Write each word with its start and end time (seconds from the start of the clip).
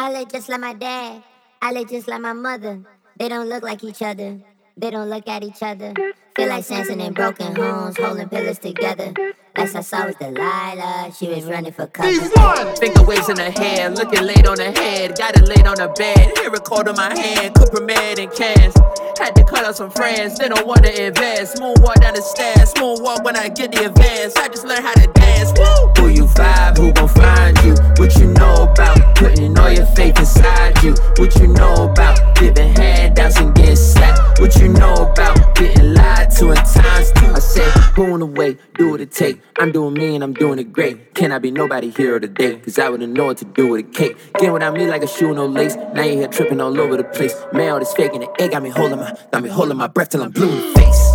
I 0.00 0.10
look 0.12 0.32
just 0.32 0.48
like 0.48 0.60
my 0.60 0.72
dad. 0.72 1.22
I 1.60 1.72
look 1.72 1.90
just 1.90 2.08
like 2.08 2.22
my 2.22 2.32
mother. 2.32 2.80
They 3.18 3.28
don't 3.28 3.50
look 3.50 3.62
like 3.62 3.84
each 3.84 4.00
other. 4.00 4.40
They 4.74 4.90
don't 4.90 5.10
look 5.10 5.28
at 5.28 5.44
each 5.44 5.62
other. 5.62 5.92
Feel 6.34 6.48
like 6.48 6.64
Samson 6.64 7.02
in 7.02 7.12
broken 7.12 7.54
homes, 7.54 7.98
holding 7.98 8.30
pillars 8.30 8.58
together. 8.58 9.12
Last 9.58 9.76
I 9.76 9.80
saw 9.82 10.06
was 10.06 10.16
Delilah, 10.16 11.12
she 11.14 11.28
was 11.28 11.44
running 11.44 11.72
for 11.72 11.86
cover. 11.86 12.08
Finger 12.76 13.02
waves 13.02 13.28
in 13.28 13.36
her 13.36 13.50
hair, 13.50 13.90
looking 13.90 14.24
laid 14.24 14.46
on 14.46 14.58
her 14.58 14.72
head. 14.72 15.18
Got 15.18 15.36
it 15.36 15.46
laid 15.46 15.66
on 15.66 15.78
her 15.78 15.92
bed, 15.92 16.32
here 16.38 16.50
record 16.50 16.88
on 16.88 16.96
my 16.96 17.14
hand. 17.14 17.54
Cook 17.56 17.70
premed 17.70 18.18
and 18.18 18.32
cans. 18.32 18.74
Had 19.20 19.36
to 19.36 19.44
cut 19.44 19.66
out 19.66 19.76
some 19.76 19.90
friends, 19.90 20.38
they 20.38 20.48
don't 20.48 20.66
wanna 20.66 20.88
invest. 20.88 21.58
Moonwalk 21.58 22.00
down 22.00 22.14
the 22.14 22.22
stairs, 22.22 22.72
moonwalk 22.72 23.22
when 23.22 23.36
I 23.36 23.50
get 23.50 23.70
the 23.70 23.84
advance. 23.84 24.34
I 24.36 24.48
just 24.48 24.64
learned 24.64 24.82
how 24.82 24.94
to 24.94 25.06
dance. 25.08 25.52
Woo! 25.58 25.92
Who 25.98 26.08
you 26.08 26.24
vibe, 26.24 26.78
who 26.78 26.90
gon' 26.90 27.06
find 27.06 27.54
you? 27.62 27.74
What 27.98 28.16
you 28.16 28.28
know 28.32 28.62
about 28.72 29.14
putting 29.16 29.58
all 29.58 29.70
your 29.70 29.84
faith 29.84 30.18
inside 30.18 30.82
you? 30.82 30.94
What 31.18 31.36
you 31.36 31.48
know 31.48 31.90
about 31.92 32.34
giving 32.36 32.74
handouts 32.74 33.36
and 33.36 33.54
getting 33.54 33.76
slapped? 33.76 34.40
What 34.40 34.56
you 34.56 34.59
away, 38.50 38.60
do 38.74 38.90
what 38.90 39.00
it 39.00 39.12
take. 39.12 39.40
I'm 39.58 39.72
doing 39.72 39.94
me 39.94 40.14
and 40.14 40.24
I'm 40.24 40.32
doing 40.32 40.58
it 40.58 40.72
great. 40.72 41.14
Can 41.14 41.32
I 41.32 41.38
be 41.38 41.50
nobody 41.50 41.90
here 41.90 42.18
today? 42.18 42.56
Cause 42.56 42.78
I 42.78 42.88
wouldn't 42.88 43.12
know 43.12 43.26
what 43.26 43.38
to 43.38 43.44
do 43.44 43.68
with 43.68 43.86
a 43.86 43.90
cake. 43.90 44.16
Get 44.38 44.52
what 44.52 44.62
I 44.62 44.70
mean 44.70 44.88
like 44.88 45.02
a 45.02 45.08
shoe, 45.08 45.34
no 45.34 45.46
lace. 45.46 45.76
Now 45.94 46.02
you 46.02 46.18
here 46.18 46.28
tripping 46.28 46.60
all 46.60 46.78
over 46.80 46.96
the 46.96 47.04
place. 47.04 47.34
Man, 47.52 47.72
all 47.72 47.78
this 47.78 47.92
faking 47.92 48.20
the 48.20 48.30
egg 48.40 48.52
got 48.52 48.62
me 48.62 48.70
holding 48.70 48.98
my, 48.98 49.16
got 49.32 49.42
me 49.42 49.48
holding 49.48 49.76
my 49.76 49.86
breath 49.86 50.10
till 50.10 50.22
I'm 50.22 50.30
blue 50.30 50.50
in 50.50 50.56
the 50.56 50.80
face. 50.80 51.09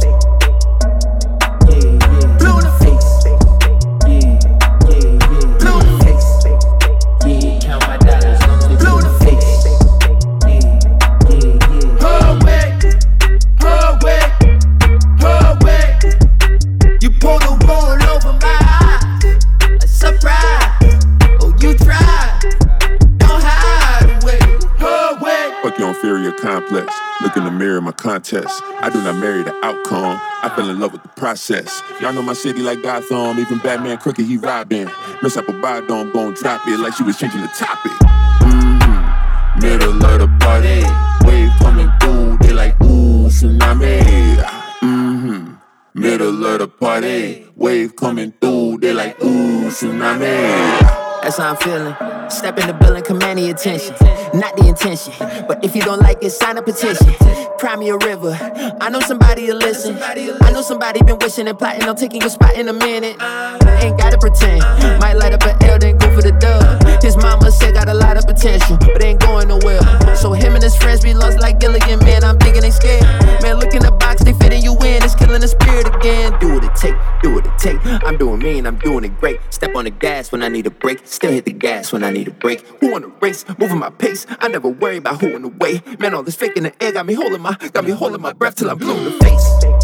Contest. 28.25 28.61
I 28.81 28.89
do 28.89 29.01
not 29.03 29.15
marry 29.17 29.43
the 29.43 29.53
outcome. 29.63 30.19
I 30.41 30.51
fell 30.55 30.69
in 30.69 30.79
love 30.79 30.93
with 30.93 31.03
the 31.03 31.09
process. 31.09 31.81
Y'all 32.01 32.13
know 32.13 32.21
my 32.21 32.33
city 32.33 32.61
like 32.61 32.81
Gotham. 32.81 33.39
Even 33.39 33.59
Batman 33.59 33.97
crooked, 33.97 34.25
he 34.25 34.37
robbing. 34.37 34.89
Miss 35.21 35.37
Apple 35.37 35.59
Bottom, 35.61 36.11
gon' 36.11 36.33
drop 36.33 36.67
it 36.67 36.79
like 36.79 36.93
she 36.95 37.03
was 37.03 37.17
changing 37.17 37.41
the 37.41 37.47
topic. 37.47 37.91
Mm-hmm. 38.41 39.59
Middle 39.59 40.05
of 40.05 40.19
the 40.19 40.27
party, 40.39 40.83
wave 41.27 41.51
coming 41.59 41.91
through. 42.01 42.37
They 42.39 42.53
like 42.53 42.81
ooh 42.83 43.27
tsunami. 43.27 44.01
Mm-hmm. 44.81 45.53
Middle 45.93 46.45
of 46.45 46.59
the 46.59 46.67
party, 46.67 47.47
wave 47.55 47.95
coming 47.95 48.33
through. 48.41 48.79
They 48.79 48.93
like 48.93 49.21
ooh 49.21 49.69
tsunami. 49.69 50.81
That's 51.21 51.37
how 51.37 51.51
I'm 51.51 51.57
feeling. 51.57 52.14
Step 52.35 52.59
in 52.59 52.67
the 52.67 52.73
building, 52.73 53.01
command 53.01 53.39
the 53.39 53.49
attention. 53.49 53.95
Not 54.37 54.57
the 54.57 54.67
intention, 54.67 55.13
but 55.47 55.63
if 55.63 55.73
you 55.73 55.81
don't 55.81 56.01
like 56.01 56.21
it, 56.21 56.31
sign 56.31 56.57
a 56.57 56.61
petition. 56.61 57.13
Cry 57.57 57.77
me 57.77 57.89
a 57.89 57.97
river. 57.97 58.37
I 58.81 58.89
know 58.89 58.99
somebody 58.99 59.47
will 59.47 59.55
listen. 59.55 59.97
I 60.01 60.51
know 60.51 60.61
somebody 60.61 61.01
been 61.01 61.17
wishing 61.17 61.47
and 61.47 61.57
plotting 61.57 61.87
on 61.87 61.95
taking 61.95 62.19
your 62.19 62.29
spot 62.29 62.55
in 62.55 62.67
a 62.67 62.73
minute. 62.73 63.15
Ain't 63.81 63.97
gotta 63.97 64.17
pretend. 64.17 64.59
Might 64.99 65.13
light 65.13 65.31
up 65.31 65.43
an 65.43 65.63
L, 65.63 65.79
then 65.79 65.97
go 65.97 66.13
for 66.13 66.21
the 66.21 66.33
dub. 66.33 67.01
His 67.01 67.15
mama 67.15 67.51
said 67.51 67.73
got 67.73 67.87
a 67.87 67.93
lot 67.93 68.17
of 68.17 68.25
potential, 68.25 68.77
but 68.77 69.01
ain't 69.01 69.21
going 69.21 69.47
nowhere. 69.47 69.81
So 70.15 70.33
him 70.33 70.55
and 70.55 70.63
his 70.63 70.75
friends 70.75 71.01
be 71.01 71.13
lost 71.13 71.39
like 71.39 71.59
Gilligan, 71.59 71.99
man. 71.99 72.25
I'm 72.25 72.37
thinking 72.37 72.61
they 72.61 72.71
scared. 72.71 73.03
Man, 73.41 73.59
look 73.59 73.73
in 73.73 73.81
the 73.81 73.91
box, 73.91 74.23
they 74.23 74.33
fitting 74.33 74.61
you 74.61 74.73
in. 74.83 75.03
It's 75.03 75.15
killing 75.15 75.41
the 75.41 75.47
spirit 75.47 75.87
again. 75.95 76.37
Do 76.39 76.55
what 76.55 76.63
it 76.65 76.75
take, 76.75 76.95
do 77.23 77.35
what 77.35 77.45
it 77.45 77.57
take. 77.57 77.79
I'm 78.03 78.17
doing 78.17 78.39
me 78.39 78.57
and 78.57 78.67
I'm 78.67 78.77
doing 78.77 79.05
it 79.05 79.17
great. 79.19 79.39
Step 79.51 79.75
on 79.75 79.85
the 79.85 79.91
gas 79.91 80.31
when 80.31 80.43
I 80.43 80.49
need 80.49 80.67
a 80.67 80.71
break. 80.71 81.07
Still 81.07 81.31
hit 81.31 81.45
the 81.45 81.53
gas 81.53 81.93
when 81.93 82.03
I 82.03 82.11
need 82.11 82.24
a 82.27 82.31
break. 82.31 82.61
Who 82.81 82.99
the 82.99 83.07
race? 83.21 83.45
Moving 83.57 83.79
my 83.79 83.89
pace. 83.89 84.25
I 84.39 84.47
never 84.47 84.69
worry 84.69 84.97
about 84.97 85.21
who 85.21 85.35
in 85.35 85.41
the 85.41 85.49
way. 85.49 85.81
Man, 85.99 86.13
all 86.13 86.23
this 86.23 86.35
fake 86.35 86.57
in 86.57 86.63
the 86.63 86.83
air 86.83 86.91
got 86.91 87.05
me 87.05 87.13
holding 87.13 87.41
my, 87.41 87.55
got 87.73 87.85
me 87.85 87.91
holding 87.91 88.21
my 88.21 88.33
breath 88.33 88.55
till 88.55 88.69
I'm 88.69 88.77
blue 88.77 88.95
in 88.95 89.03
the 89.05 89.11
face. 89.11 89.74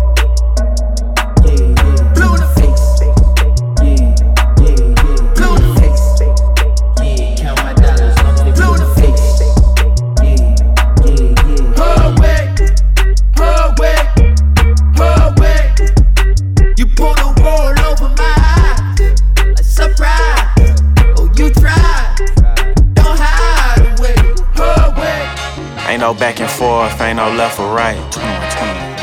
No 26.02 26.16
back 26.16 26.40
and 26.40 26.50
forth, 26.50 27.00
ain't 27.00 27.18
no 27.18 27.30
left 27.32 27.60
or 27.60 27.72
right. 27.72 27.96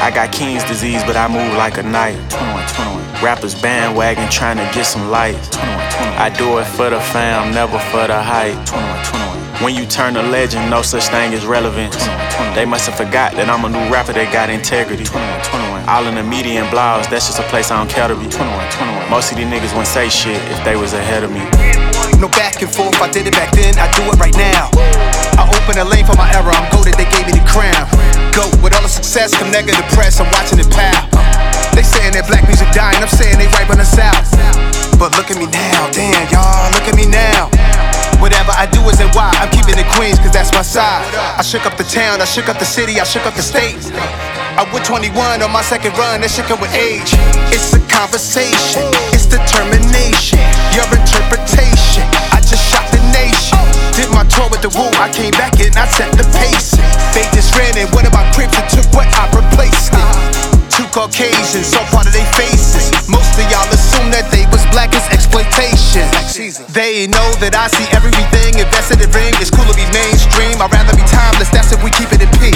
I 0.03 0.11
got 0.13 0.33
King's 0.33 0.65
disease, 0.65 1.01
but 1.05 1.17
I 1.17 1.29
move 1.29 1.55
like 1.55 1.79
a 1.79 1.83
knight. 1.85 2.19
Rappers 3.23 3.55
bandwagon 3.55 4.29
trying 4.31 4.57
to 4.57 4.67
get 4.75 4.85
some 4.85 5.09
light. 5.09 5.39
I 6.19 6.29
do 6.37 6.59
it 6.59 6.65
for 6.65 6.91
the 6.91 6.99
fam, 6.99 7.55
never 7.55 7.79
for 7.95 8.09
the 8.09 8.19
hype. 8.19 8.59
When 9.63 9.77
you 9.77 9.87
turn 9.87 10.17
a 10.17 10.23
legend, 10.25 10.71
no 10.71 10.83
such 10.83 11.07
thing 11.07 11.33
as 11.35 11.47
relevance. 11.47 11.95
They 12.59 12.65
must 12.67 12.91
have 12.91 12.97
forgot 12.97 13.35
that 13.39 13.49
I'm 13.49 13.65
a 13.65 13.71
new 13.71 13.87
rapper 13.95 14.13
that 14.15 14.33
got 14.33 14.51
integrity. 14.51 15.07
All 15.87 16.05
in 16.05 16.17
the 16.17 16.25
media 16.25 16.67
and 16.67 16.69
blogs, 16.75 17.09
that's 17.09 17.31
just 17.31 17.39
a 17.39 17.47
place 17.47 17.71
I 17.71 17.79
don't 17.79 17.89
care 17.89 18.09
to 18.09 18.17
be. 18.19 18.27
21, 18.27 18.43
21. 18.75 19.11
Most 19.11 19.31
of 19.31 19.39
these 19.39 19.47
niggas 19.47 19.71
wouldn't 19.71 19.87
say 19.87 20.09
shit 20.09 20.43
if 20.51 20.59
they 20.65 20.75
was 20.75 20.95
ahead 20.95 21.23
of 21.23 21.31
me. 21.31 21.47
No 22.19 22.27
back 22.35 22.61
and 22.61 22.71
forth, 22.71 22.99
I 23.01 23.09
did 23.09 23.29
it 23.29 23.35
back 23.39 23.55
then, 23.55 23.79
I 23.79 23.87
do 23.95 24.03
it 24.11 24.19
right 24.19 24.35
now. 24.35 24.67
I 25.39 25.47
open 25.55 25.79
a 25.79 25.87
lane 25.87 26.03
for 26.03 26.19
my 26.19 26.27
era, 26.35 26.51
I'm 26.51 26.67
goaded, 26.75 26.99
they 26.99 27.07
gave 27.15 27.23
me 27.31 27.39
the 27.39 27.47
crown. 27.47 27.87
Go 28.35 28.51
with 28.59 28.75
all 28.75 28.83
the 28.83 28.91
success, 28.91 29.31
come 29.39 29.55
negative 29.55 29.87
press, 29.95 30.19
I'm 30.19 30.27
watching 30.35 30.59
it 30.59 30.67
pow. 30.75 31.07
They 31.79 31.87
saying 31.87 32.19
that 32.19 32.27
black 32.27 32.43
music 32.51 32.67
dying, 32.75 32.99
I'm 32.99 33.07
saying 33.07 33.39
they 33.39 33.47
right 33.55 33.71
on 33.71 33.79
the 33.79 33.87
south. 33.87 34.27
But 34.99 35.15
look 35.15 35.31
at 35.31 35.39
me 35.39 35.47
now, 35.47 35.87
damn, 35.95 36.27
y'all, 36.35 36.67
look 36.75 36.91
at 36.91 36.99
me 36.99 37.07
now. 37.07 37.47
Whatever 38.19 38.51
I 38.51 38.67
do 38.67 38.83
is 38.91 38.99
in 38.99 39.07
why 39.15 39.31
I'm 39.39 39.47
keeping 39.55 39.79
it 39.79 39.87
Queens, 39.95 40.19
cause 40.19 40.35
that's 40.35 40.51
my 40.51 40.67
side. 40.67 41.07
I 41.39 41.43
shook 41.47 41.71
up 41.71 41.79
the 41.79 41.87
town, 41.87 42.19
I 42.21 42.27
shook 42.27 42.51
up 42.51 42.59
the 42.59 42.67
city, 42.67 42.99
I 42.99 43.07
shook 43.07 43.23
up 43.23 43.39
the 43.39 43.47
state. 43.47 43.79
I 44.59 44.67
went 44.75 44.83
21 44.83 45.15
on 45.39 45.53
my 45.55 45.63
second 45.63 45.95
run, 45.95 46.27
that 46.27 46.35
shit 46.35 46.51
come 46.51 46.59
with 46.59 46.75
age. 46.75 47.15
It's 47.55 47.71
a 47.79 47.81
conversation, 47.87 48.91
it's 49.15 49.31
determination, 49.31 50.43
your 50.75 50.83
interpretation. 50.91 51.38
Did 53.99 54.15
my 54.15 54.23
tour 54.31 54.47
with 54.47 54.63
the 54.63 54.71
woo, 54.79 54.87
I 54.95 55.11
came 55.11 55.35
back 55.35 55.59
and 55.59 55.75
I 55.75 55.83
set 55.91 56.15
the 56.15 56.23
pace. 56.39 56.71
They 57.19 57.27
just 57.35 57.51
ran 57.59 57.75
one 57.91 58.07
of 58.07 58.15
my 58.15 58.23
cribs 58.31 58.55
and 58.55 58.71
took 58.71 58.87
what 58.95 59.11
I 59.11 59.27
replaced 59.35 59.91
it. 59.91 60.07
Two 60.71 60.87
Caucasians, 60.95 61.67
so 61.67 61.83
part 61.91 62.07
of 62.07 62.15
their 62.15 62.31
faces. 62.39 62.95
Most 63.11 63.35
of 63.35 63.43
y'all 63.51 63.67
assume 63.75 64.15
that 64.15 64.31
they 64.31 64.47
was 64.55 64.63
black 64.71 64.95
as 64.95 65.03
exploitation. 65.11 66.07
They 66.71 67.11
know 67.11 67.27
that 67.43 67.59
I 67.59 67.67
see 67.67 67.91
everything 67.91 68.63
invested 68.63 69.03
in 69.03 69.11
ring. 69.11 69.35
It's 69.43 69.51
cool 69.51 69.67
to 69.67 69.75
be 69.75 69.83
mainstream. 69.91 70.63
I'd 70.63 70.71
rather 70.71 70.95
be 70.95 71.03
timeless. 71.11 71.51
That's 71.51 71.75
if 71.75 71.83
we 71.83 71.91
keep 71.91 72.15
it 72.15 72.23
in 72.23 72.31
P. 72.39 72.55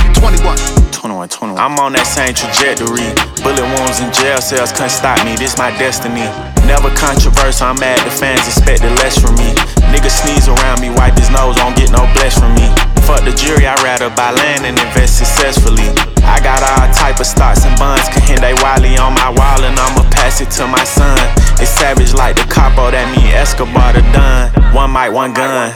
21. 1.62 1.62
21, 1.62 1.62
21. 1.62 1.62
I'm 1.62 1.78
on 1.78 1.94
that 1.94 2.10
same 2.10 2.34
trajectory. 2.34 3.06
Bullet 3.46 3.62
wounds 3.62 4.02
in 4.02 4.10
jail 4.10 4.42
cells 4.42 4.74
couldn't 4.74 4.90
stop 4.90 5.22
me. 5.22 5.38
This 5.38 5.54
my 5.54 5.70
destiny. 5.78 6.26
Never 6.66 6.90
controversial. 6.98 7.70
I'm 7.70 7.78
mad 7.78 8.02
the 8.02 8.10
fans 8.10 8.42
expected 8.50 8.90
less 8.98 9.14
from 9.14 9.38
me. 9.38 9.54
Nigga 9.94 10.10
sneeze 10.10 10.50
around 10.50 10.82
me, 10.82 10.90
wipe 10.90 11.14
his 11.14 11.30
nose, 11.30 11.54
don't 11.54 11.78
get 11.78 11.94
no 11.94 12.02
bless 12.18 12.34
from 12.34 12.50
me. 12.58 12.66
Fuck 13.06 13.22
the 13.22 13.30
jury, 13.38 13.62
I'd 13.62 13.78
rather 13.86 14.10
buy 14.10 14.34
land 14.34 14.66
and 14.66 14.74
invest 14.74 15.22
successfully. 15.22 15.86
I 16.26 16.42
got 16.42 16.66
all 16.66 16.90
type 16.90 17.22
of 17.22 17.30
stocks 17.30 17.62
and 17.62 17.78
bonds, 17.78 18.10
can 18.10 18.26
Kehinde 18.26 18.58
Wiley 18.58 18.98
on 18.98 19.14
my 19.14 19.30
wall 19.30 19.62
and 19.62 19.78
I'ma 19.78 20.02
pass 20.10 20.42
it 20.42 20.50
to 20.58 20.66
my 20.66 20.82
son. 20.82 21.14
It's 21.62 21.70
savage 21.70 22.10
like 22.14 22.34
the 22.34 22.46
capo, 22.50 22.90
that 22.90 23.06
mean 23.14 23.30
Escobar 23.38 23.94
the 23.94 24.02
done. 24.10 24.50
One 24.74 24.90
mic, 24.90 25.14
one 25.14 25.30
gun. 25.30 25.70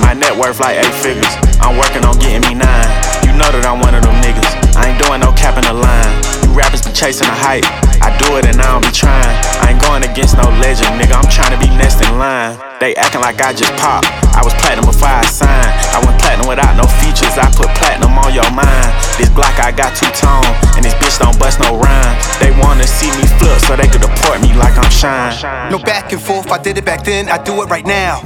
My 0.00 0.16
net 0.16 0.32
worth 0.32 0.60
like 0.60 0.80
eight 0.80 0.96
figures. 1.04 1.34
I'm 1.60 1.76
working 1.76 2.00
on 2.08 2.16
getting 2.16 2.48
me 2.48 2.56
nine. 2.56 2.88
You 3.28 3.36
know 3.36 3.52
that 3.52 3.68
I'm 3.68 3.82
one 3.84 3.92
of 3.92 4.00
them 4.00 4.16
niggas. 4.24 4.67
I 4.78 4.90
ain't 4.90 5.02
doing 5.02 5.20
no 5.20 5.32
cap 5.32 5.58
in 5.58 5.64
the 5.64 5.74
line. 5.74 6.14
You 6.42 6.54
rappers 6.54 6.82
be 6.82 6.92
chasing 6.92 7.26
the 7.26 7.34
hype. 7.34 7.66
I 8.00 8.16
do 8.16 8.38
it 8.38 8.46
and 8.46 8.56
I 8.62 8.72
don't 8.72 8.84
be 8.86 8.92
trying. 8.94 9.27
I 9.62 9.72
ain't 9.74 9.82
going 9.82 10.04
against 10.04 10.36
no 10.36 10.48
legend, 10.62 11.00
nigga. 11.00 11.18
I'm 11.18 11.30
trying 11.30 11.52
to 11.52 11.60
be 11.60 11.70
next 11.76 12.00
in 12.00 12.18
line. 12.18 12.58
They 12.80 12.94
acting 12.94 13.20
like 13.20 13.40
I 13.40 13.52
just 13.52 13.74
popped. 13.82 14.06
I 14.38 14.42
was 14.44 14.54
platinum 14.62 14.86
before 14.86 15.10
I 15.10 15.26
signed. 15.26 15.74
I 15.90 15.98
went 15.98 16.14
platinum 16.22 16.46
without 16.46 16.78
no 16.78 16.86
features. 17.02 17.34
I 17.34 17.50
put 17.50 17.66
platinum 17.74 18.14
on 18.18 18.32
your 18.32 18.48
mind. 18.54 18.90
This 19.18 19.28
Glock 19.34 19.58
I 19.58 19.72
got 19.72 19.98
two 19.98 20.06
tone, 20.14 20.46
and 20.78 20.84
this 20.86 20.94
bitch 20.94 21.18
don't 21.18 21.36
bust 21.38 21.58
no 21.58 21.74
rhyme. 21.74 22.14
They 22.38 22.54
wanna 22.62 22.86
see 22.86 23.10
me 23.18 23.26
flip 23.38 23.58
so 23.66 23.74
they 23.74 23.88
could 23.88 24.00
deport 24.00 24.40
me 24.40 24.54
like 24.54 24.78
I'm 24.78 24.90
shine. 24.90 25.34
shine. 25.34 25.72
No 25.72 25.78
back 25.78 26.12
and 26.12 26.22
forth, 26.22 26.52
I 26.52 26.58
did 26.62 26.78
it 26.78 26.84
back 26.84 27.02
then, 27.02 27.28
I 27.28 27.42
do 27.42 27.62
it 27.62 27.66
right 27.66 27.84
now. 27.84 28.22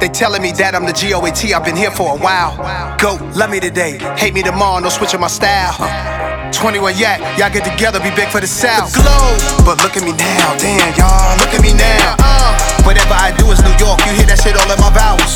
They 0.00 0.08
telling 0.08 0.42
me 0.42 0.50
that 0.58 0.74
I'm 0.74 0.86
the 0.86 0.92
GOAT, 0.92 1.54
I've 1.54 1.64
been 1.64 1.76
here 1.76 1.92
for 1.92 2.16
a 2.16 2.18
while. 2.18 2.58
Go, 2.98 3.14
love 3.38 3.50
me 3.50 3.60
today, 3.60 3.98
hate 4.18 4.34
me 4.34 4.42
tomorrow, 4.42 4.80
no 4.80 4.88
switching 4.88 5.20
my 5.20 5.28
style. 5.28 6.33
21 6.54 6.94
yak, 6.96 7.18
y'all 7.36 7.50
get 7.50 7.66
together, 7.66 7.98
be 7.98 8.14
big 8.14 8.30
for 8.30 8.38
the 8.38 8.46
South. 8.46 8.94
Glow, 8.94 9.34
but 9.66 9.82
look 9.82 9.98
at 9.98 10.04
me 10.06 10.14
now, 10.14 10.54
damn 10.62 10.94
y'all, 10.94 11.34
look 11.42 11.50
at 11.50 11.60
me 11.60 11.74
now. 11.74 12.14
Uh, 12.22 12.54
whatever 12.86 13.10
I 13.10 13.34
do 13.34 13.50
is 13.50 13.58
New 13.58 13.74
York, 13.74 13.98
you 14.06 14.14
hear 14.14 14.28
that 14.30 14.38
shit 14.38 14.54
all 14.54 14.70
in 14.70 14.78
my 14.78 14.92
vowels. 14.94 15.34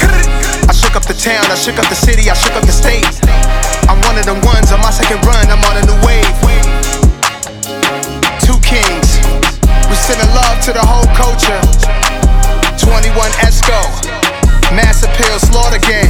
I 0.70 0.72
shook 0.72 0.94
up 0.94 1.04
the 1.10 1.18
town, 1.18 1.42
I 1.50 1.58
shook 1.58 1.76
up 1.76 1.90
the 1.90 1.98
city, 1.98 2.30
I 2.30 2.38
shook 2.38 2.54
up 2.54 2.62
the 2.62 2.72
state. 2.72 3.04
I'm 3.90 3.98
one 4.06 4.14
of 4.14 4.30
them 4.30 4.38
ones 4.46 4.70
on 4.70 4.78
my 4.78 4.94
second 4.94 5.18
run, 5.26 5.42
I'm 5.50 5.58
on 5.66 5.74
a 5.80 5.84
new 5.90 5.98
wave. 6.06 6.28
Two 8.46 8.58
kings, 8.62 9.18
we 9.90 9.98
sending 9.98 10.30
love 10.38 10.62
to 10.64 10.72
the 10.72 10.84
whole 10.86 11.08
culture. 11.18 11.58
21 12.78 13.10
Esco, 13.42 13.80
Mass 14.70 15.02
Appeal, 15.02 15.36
Slaughter 15.42 15.82
Gang. 15.82 16.08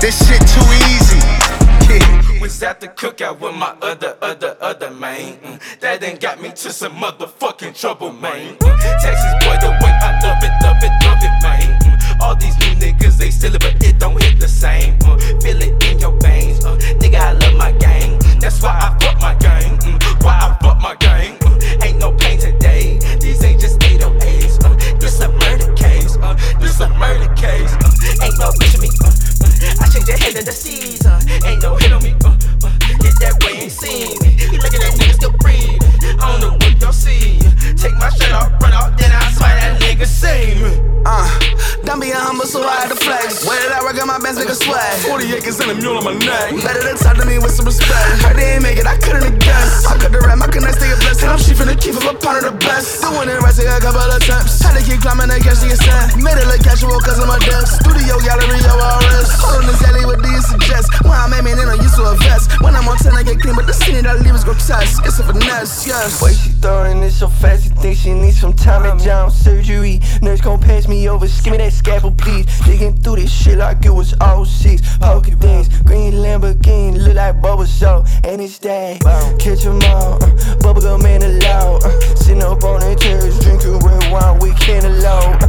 This 0.00 0.16
shit 0.24 0.40
too 0.40 0.68
easy. 0.88 1.20
Yeah 2.26 2.35
was 2.46 2.62
at 2.62 2.80
the 2.80 2.86
cookout 2.86 3.40
with 3.40 3.56
my 3.56 3.74
other, 3.82 4.16
other, 4.22 4.56
other 4.60 4.90
man. 4.92 5.36
Mm, 5.38 5.80
that 5.80 6.00
ain't 6.04 6.20
got 6.20 6.40
me 6.40 6.50
to 6.50 6.70
some 6.70 6.92
motherfucking 6.92 7.74
trouble, 7.74 8.12
man. 8.12 8.54
Mm, 8.58 8.76
Texas 9.02 9.34
boy, 9.42 9.56
the 9.58 9.70
way 9.82 9.92
I 10.08 10.14
love 10.22 10.38
it, 10.46 10.54
love 10.62 10.78
it, 10.78 10.94
love 11.04 11.18
it, 11.26 11.34
man. 11.42 11.80
Mm, 11.82 12.20
all 12.20 12.36
these 12.36 12.56
new 12.60 12.74
niggas, 12.76 13.18
they 13.18 13.32
still 13.32 13.56
it, 13.56 13.60
but 13.60 13.74
it 13.82 13.98
don't 13.98 14.22
hit 14.22 14.38
the 14.38 14.46
same. 14.46 14.96
Mm, 15.00 15.42
feel 15.42 15.60
it 15.60 15.74
in 15.90 15.98
your 15.98 16.14
veins, 16.20 16.64
a 52.06 52.14
part 52.14 52.44
of 52.44 52.52
the 52.52 52.58
best. 52.58 53.02
Doing 53.02 53.28
it 53.28 53.40
right, 53.40 53.45
take 53.52 53.68
a 53.68 53.80
couple 53.80 54.00
of 54.00 54.16
attempts. 54.16 54.62
Had 54.62 54.78
to 54.78 54.82
keep 54.82 55.00
climbing 55.02 55.30
and 55.30 55.42
catch 55.42 55.60
the 55.60 55.74
ascent. 55.74 56.22
Made 56.22 56.38
it 56.38 56.46
look 56.46 56.62
casual 56.62 56.98
cause 57.02 57.18
of 57.18 57.28
my 57.28 57.38
desk. 57.42 57.82
Studio, 57.82 58.18
gallery, 58.22 58.58
yo, 58.62 58.74
RS. 58.78 59.30
Hold 59.42 59.62
on 59.62 59.66
this 59.66 59.82
alley, 59.84 60.04
what 60.06 60.22
do 60.22 60.28
you 60.30 60.42
suggest? 60.42 60.88
Why 61.02 61.18
I'm 61.18 61.32
aiming 61.34 61.58
in, 61.58 61.68
I'm 61.68 61.80
used 61.80 61.96
to 61.96 62.04
a 62.06 62.14
vest. 62.22 62.54
When 62.60 62.74
I'm 62.74 62.86
on 62.88 62.96
10, 62.96 63.12
I 63.16 63.22
get 63.22 63.40
clean, 63.40 63.54
but 63.54 63.66
the 63.66 63.74
scene 63.74 64.02
that 64.02 64.06
I 64.06 64.14
leave 64.18 64.34
is 64.34 64.44
grotesque. 64.44 65.04
It's 65.06 65.18
a 65.18 65.24
finesse, 65.24 65.86
yes. 65.86 66.22
Way 66.22 66.34
she 66.34 66.50
throwing 66.62 67.02
it 67.02 67.12
so 67.12 67.28
fast, 67.28 67.64
you 67.66 67.70
think 67.76 67.98
she 67.98 68.12
needs 68.12 68.40
some 68.40 68.52
time 68.52 68.76
Tommy 68.82 69.02
John 69.04 69.30
surgery. 69.30 70.00
Nurse 70.22 70.40
gon' 70.40 70.60
pass 70.60 70.88
me 70.88 71.08
over, 71.08 71.26
give 71.26 71.52
me 71.52 71.58
that 71.58 71.72
scalpel, 71.72 72.12
please. 72.12 72.46
Digging 72.64 72.94
through 73.00 73.16
this 73.16 73.32
shit 73.32 73.58
like 73.58 73.84
it 73.84 73.90
was 73.90 74.14
all 74.20 74.44
six. 74.44 74.82
Poker 74.98 75.32
things, 75.36 75.68
green 75.82 76.14
Lamborghini, 76.14 76.98
look 77.02 77.14
like 77.14 77.40
bubble 77.40 77.64
show. 77.64 78.04
And 78.24 78.40
it's 78.40 78.58
that, 78.58 79.00
catch 79.38 79.64
'em 79.64 79.80
all. 79.84 80.14
Uh, 80.22 80.28
bubblegum 80.62 81.02
man 81.02 81.22
allowed. 81.22 81.84
Uh, 81.84 82.00
sitting 82.16 82.42
up 82.42 82.62
on 82.64 82.80
the 82.80 82.94
terrace, 82.96 83.35
drinking 83.40 83.78
red 83.80 84.12
wine, 84.12 84.38
we 84.38 84.52
can't 84.54 84.84
allow. 84.84 85.32
Uh, 85.38 85.48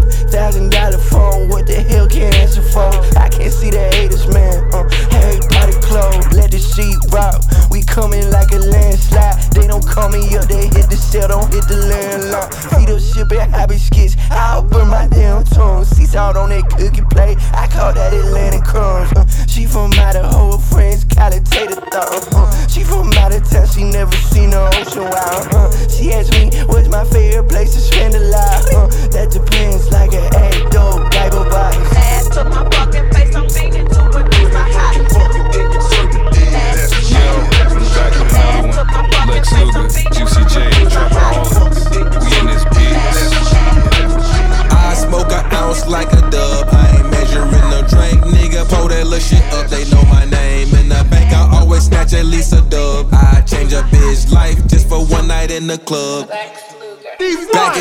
the 55.67 55.77
club. 55.77 56.29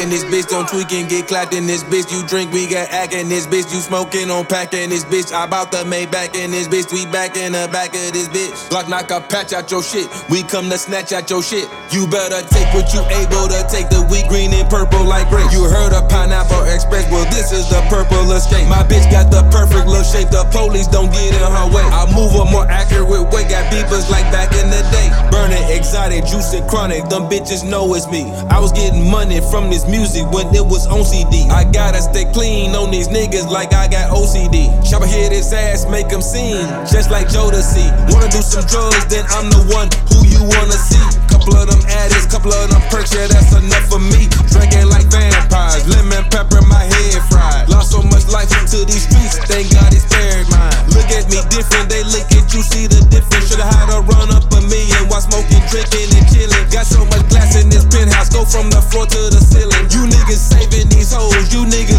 In 0.02 0.10
this 0.10 0.24
bitch, 0.24 0.46
don't 0.48 0.68
tweak 0.68 0.92
and 0.92 1.08
get 1.08 1.26
clapped 1.26 1.54
in 1.54 1.66
this 1.66 1.82
bitch. 1.82 2.12
You 2.12 2.26
drink, 2.28 2.52
we 2.52 2.68
got 2.68 2.92
act 2.92 3.14
in 3.14 3.28
this 3.28 3.46
bitch. 3.46 3.72
You 3.72 3.80
smoking 3.80 4.30
on 4.30 4.44
pack 4.44 4.74
in 4.74 4.90
this 4.90 5.04
bitch. 5.04 5.32
I 5.32 5.46
bout 5.46 5.72
to 5.72 5.84
make 5.84 6.10
back 6.10 6.36
in 6.36 6.50
this 6.50 6.68
bitch. 6.68 6.92
We 6.92 7.06
back 7.10 7.36
in 7.36 7.52
the 7.52 7.66
back 7.72 7.96
of 7.96 8.12
this 8.12 8.28
bitch. 8.28 8.52
Glock 8.68 8.88
knock 8.88 9.10
a 9.10 9.20
patch 9.20 9.54
out 9.54 9.70
your 9.70 9.82
shit. 9.82 10.06
We 10.28 10.42
come 10.42 10.68
to 10.68 10.76
snatch 10.76 11.12
out 11.12 11.30
your 11.30 11.42
shit. 11.42 11.66
You 11.90 12.06
better 12.06 12.46
take 12.52 12.68
what 12.76 12.92
you 12.92 13.00
able 13.08 13.48
to 13.48 13.60
take. 13.72 13.88
The 13.88 14.04
wheat 14.12 14.28
green 14.28 14.52
and 14.52 14.68
purple 14.68 15.02
like 15.02 15.30
grape. 15.30 15.50
You 15.50 15.64
heard 15.64 15.96
of 15.96 16.08
Pineapple 16.10 16.68
Express? 16.68 17.10
Well, 17.10 17.24
this 17.32 17.50
is 17.50 17.66
the 17.72 17.80
purple 17.88 18.30
escape. 18.32 18.68
My 18.68 18.84
bitch 18.84 19.10
got 19.10 19.32
the 19.32 19.48
perfect 19.48 19.88
little 19.88 20.04
shape. 20.04 20.28
The 20.28 20.44
police 20.52 20.86
don't 20.86 21.10
get 21.10 21.32
in 21.32 21.40
her 21.40 21.68
way. 21.72 21.82
I 21.82 22.04
move 22.12 22.36
a 22.36 22.44
more 22.44 22.68
accurate 22.68 23.08
way. 23.08 23.48
Got 23.48 23.72
beepers 23.72 24.10
like 24.12 24.28
back 24.30 24.52
in 24.60 24.68
the 24.68 24.84
day. 24.92 25.08
Burning 25.32 25.64
exotic, 25.72 26.26
juice 26.26 26.52
and 26.52 26.68
chronic. 26.68 27.08
Them 27.08 27.32
bitches 27.32 27.64
know 27.64 27.94
it's 27.94 28.06
me. 28.06 28.28
I 28.52 28.60
was 28.60 28.72
getting 28.72 29.08
money 29.10 29.40
from 29.40 29.70
this 29.70 29.85
music 29.88 30.26
when 30.30 30.46
it 30.54 30.64
was 30.64 30.86
on 30.86 31.04
CD. 31.04 31.48
I 31.50 31.64
gotta 31.64 32.02
stay 32.02 32.26
clean 32.32 32.74
on 32.74 32.90
these 32.90 33.08
niggas 33.08 33.50
like 33.50 33.72
I 33.72 33.88
got 33.88 34.10
OCD. 34.10 34.70
Chopper 34.82 35.06
hit 35.06 35.32
his 35.32 35.52
ass, 35.52 35.86
make 35.88 36.10
him 36.10 36.22
sing, 36.22 36.66
just 36.86 37.10
like 37.10 37.28
Jodeci. 37.28 37.86
Wanna 38.10 38.28
do 38.28 38.42
some 38.42 38.66
drugs, 38.66 39.06
then 39.06 39.24
I'm 39.30 39.50
the 39.50 39.62
one 39.70 39.88
who 40.10 40.26
you 40.26 40.42
wanna 40.42 40.78
see. 40.78 41.02
Couple 41.28 41.56
of 41.56 41.70
them 41.70 41.82
addicts, 41.86 42.26
couple 42.26 42.52
of 42.52 42.70
them 42.70 42.82
perks, 42.90 43.14
yeah, 43.14 43.26
that's 43.26 43.54
enough 43.54 43.86
for 43.86 44.00
me. 44.00 44.26
Drinking 44.50 44.88
like 44.90 45.06
vampires, 45.06 45.86
lemon 45.86 46.24
pepper, 46.30 46.62
my 46.66 46.82
head 46.82 47.22
fried. 47.30 47.68
Lost 47.68 47.92
so 47.92 48.02
much 48.02 48.26
life 48.28 48.50
into 48.58 48.82
these 48.84 49.06
streets, 49.06 49.38
thank 49.46 49.70
God 49.70 49.92
it's 49.94 50.06
spared 50.08 50.48
mine. 50.50 50.74
Look 50.90 51.10
at 51.14 51.30
me 51.30 51.38
different, 51.52 51.90
they 51.90 52.02
look 52.02 52.26
at 52.32 52.50
you, 52.50 52.62
see 52.62 52.86
the 52.86 52.98
difference. 53.12 53.50
Should've 53.50 53.66
had 53.66 53.92
to 53.92 54.02
run 54.02 54.32
up 54.34 54.48
a 54.50 54.60
million 54.66 55.06
while 55.06 55.22
smoking, 55.22 55.62
drinking, 55.70 56.10
and 56.16 56.26
chilling. 56.32 56.66
Got 56.72 56.86
so 56.86 57.04
much 57.06 57.28
glass 57.28 57.54
in 57.54 57.68
this 57.68 57.84
penthouse, 57.86 58.30
go 58.32 58.44
from 58.44 58.70
the 58.70 58.80
floor 58.80 59.06
to 59.06 59.20
the 59.30 59.38
ceiling. 59.38 59.65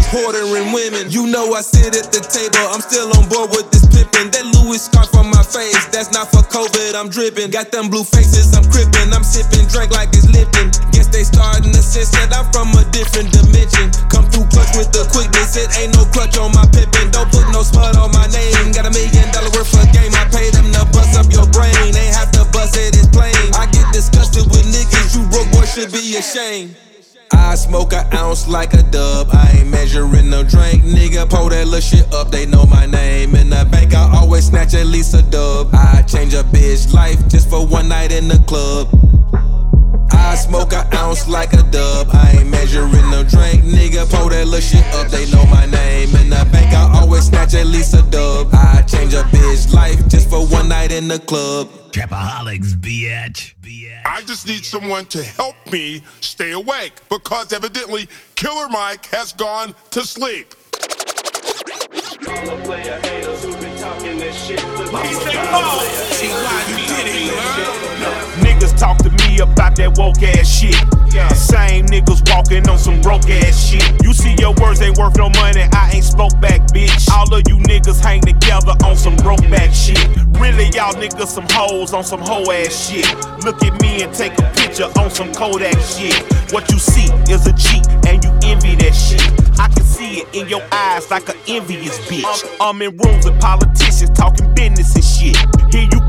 Hoarding 0.08 0.72
women. 0.72 1.12
You 1.12 1.28
know 1.28 1.52
I 1.52 1.60
sit 1.60 1.92
at 1.92 2.08
the 2.08 2.20
table, 2.24 2.64
I'm 2.72 2.80
still 2.80 3.12
on 3.16 3.28
board 3.28 3.52
with 3.52 3.68
this 3.68 3.84
pippin'. 3.84 4.32
That 4.32 4.44
Louis 4.56 4.80
scarf 4.80 5.12
on 5.14 5.28
my 5.28 5.44
face, 5.44 5.76
that's 5.92 6.10
not 6.12 6.32
for 6.32 6.40
COVID, 6.48 6.96
I'm 6.96 7.08
dripping. 7.12 7.52
Got 7.52 7.72
them 7.72 7.92
blue 7.92 8.04
faces, 8.04 8.52
I'm 8.56 8.64
crippin'. 8.72 9.12
I'm 9.12 9.24
sipping, 9.24 9.68
drink 9.68 9.92
like 9.92 10.08
it's 10.16 10.28
Lipton. 10.28 10.72
Guess 10.92 11.12
they 11.12 11.24
starting 11.24 11.72
to 11.72 11.82
sense 11.84 12.10
that 12.16 12.32
I'm 12.32 12.48
from 12.52 12.72
a 12.76 12.84
different 12.88 13.32
dimension. 13.32 13.92
Come 14.08 14.24
through 14.32 14.48
clutch 14.48 14.72
with 14.80 14.90
the 14.96 15.04
quickness, 15.12 15.56
it 15.60 15.68
ain't 15.76 15.92
no 15.92 16.08
clutch 16.08 16.40
on 16.40 16.56
my 16.56 16.64
pippin'. 16.72 17.12
Don't 17.12 17.28
put 17.28 17.44
no 17.52 17.60
smut 17.60 17.96
on 18.00 18.08
my 18.12 18.24
name. 18.32 18.72
Got 18.72 18.88
a 18.88 18.92
million 18.92 19.28
dollar 19.28 19.52
worth 19.52 19.76
of 19.76 19.86
game, 19.92 20.12
I 20.16 20.24
pay 20.32 20.48
them 20.48 20.72
to 20.72 20.88
bust 20.88 21.20
up 21.20 21.28
your 21.28 21.46
brain. 21.52 21.76
Ain't 21.92 22.16
have 22.16 22.32
to 22.32 22.48
bust 22.48 22.80
it, 22.80 22.96
it's 22.96 23.08
plain. 23.12 23.36
I 23.52 23.68
get 23.68 23.84
disgusted 23.92 24.48
with 24.48 24.64
niggas, 24.64 25.12
you 25.12 25.28
broke 25.28 25.52
boy 25.52 25.68
should 25.68 25.92
be 25.92 26.16
ashamed. 26.16 26.76
I 27.48 27.54
smoke 27.54 27.94
an 27.94 28.04
ounce 28.12 28.46
like 28.46 28.74
a 28.74 28.82
dub. 28.82 29.30
I 29.32 29.60
ain't 29.60 29.70
measuring 29.70 30.28
no 30.28 30.42
drink, 30.42 30.82
nigga. 30.84 31.30
Pull 31.30 31.48
that 31.48 31.64
little 31.64 31.80
shit 31.80 32.12
up, 32.12 32.30
they 32.30 32.44
know 32.44 32.66
my 32.66 32.84
name. 32.84 33.34
In 33.34 33.48
the 33.48 33.66
bank, 33.72 33.94
I 33.94 34.06
always 34.20 34.48
snatch 34.48 34.74
at 34.74 34.86
least 34.86 35.14
a 35.14 35.22
dub. 35.22 35.70
I 35.72 36.02
change 36.02 36.34
a 36.34 36.42
bitch 36.42 36.92
life 36.92 37.26
just 37.26 37.48
for 37.48 37.66
one 37.66 37.88
night 37.88 38.12
in 38.12 38.28
the 38.28 38.38
club. 38.40 38.88
I 40.12 40.34
smoke 40.34 40.74
an 40.74 40.92
ounce 40.92 41.26
like 41.26 41.54
a 41.54 41.62
dub. 41.62 42.08
I 42.12 42.36
ain't 42.38 42.50
measuring 42.50 42.92
no 43.10 43.24
drink, 43.24 43.64
nigga. 43.64 44.04
Pull 44.10 44.28
that 44.28 44.46
little 44.46 44.60
shit 44.60 44.84
up, 44.92 45.08
they 45.08 45.24
know 45.30 45.46
my 45.46 45.64
name. 45.64 46.14
In 46.16 46.28
the 46.28 46.46
bank, 46.52 46.74
I 46.74 47.00
always 47.00 47.24
snatch 47.24 47.54
at 47.54 47.66
least 47.66 47.94
a 47.94 48.02
dub. 48.02 48.50
I 48.52 48.82
change 48.82 49.14
a 49.14 49.22
bitch 49.22 49.72
life 49.72 50.06
just 50.08 50.28
for 50.28 50.46
one 50.46 50.68
night 50.68 50.92
in 50.92 51.08
the 51.08 51.18
club. 51.18 51.70
Trapaholics, 51.92 52.74
bitch. 52.74 53.54
I 54.04 54.22
just 54.22 54.46
need 54.46 54.64
someone 54.64 55.06
to 55.06 55.22
help 55.22 55.56
me 55.70 56.02
stay 56.20 56.52
awake 56.52 56.92
because 57.08 57.52
evidently 57.52 58.08
Killer 58.34 58.68
Mike 58.68 59.06
has 59.06 59.32
gone 59.32 59.74
to 59.90 60.02
sleep. 60.02 60.54
Niggas 68.40 68.78
talk 68.78 68.98
to 68.98 69.10
me 69.10 69.40
about 69.40 69.76
that 69.76 69.94
woke 69.96 70.22
ass 70.22 70.48
shit. 70.48 70.97
Same 71.34 71.86
niggas 71.86 72.22
walking 72.32 72.68
on 72.68 72.78
some 72.78 73.00
broke 73.00 73.28
ass 73.28 73.70
shit. 73.70 73.84
You 74.02 74.12
see 74.12 74.34
your 74.38 74.54
words 74.60 74.80
ain't 74.80 74.98
worth 74.98 75.16
no 75.16 75.30
money, 75.30 75.64
I 75.72 75.92
ain't 75.94 76.04
spoke 76.04 76.38
back, 76.40 76.60
bitch. 76.72 77.10
All 77.10 77.32
of 77.32 77.42
you 77.48 77.56
niggas 77.58 78.00
hang 78.00 78.20
together 78.20 78.74
on 78.84 78.96
some 78.96 79.16
broke 79.16 79.42
back 79.50 79.72
shit. 79.74 79.98
Really, 80.40 80.66
y'all 80.70 80.94
niggas 80.94 81.28
some 81.28 81.46
hoes 81.50 81.92
on 81.92 82.04
some 82.04 82.20
hoe 82.20 82.50
ass 82.52 82.88
shit. 82.88 83.06
Look 83.44 83.62
at 83.64 83.80
me 83.82 84.02
and 84.02 84.12
take 84.14 84.38
a 84.38 84.52
picture 84.56 84.90
on 84.98 85.10
some 85.10 85.32
Kodak 85.32 85.78
shit. 85.80 86.14
What 86.52 86.70
you 86.70 86.78
see 86.78 87.10
is 87.32 87.46
a 87.46 87.52
cheat 87.52 87.86
and 88.06 88.22
you 88.22 88.30
envy 88.44 88.76
that 88.76 88.94
shit. 88.94 89.22
I 89.58 89.68
can 89.68 89.82
see 89.82 90.20
it 90.20 90.34
in 90.34 90.48
your 90.48 90.62
eyes 90.70 91.10
like 91.10 91.28
an 91.28 91.36
envious 91.48 91.98
bitch. 92.06 92.56
I'm 92.60 92.80
in 92.82 92.96
rooms 92.96 93.24
with 93.24 93.40
politicians 93.40 94.10
talking 94.10 94.54
business 94.54 94.94
and 94.94 95.04
shit. 95.04 95.36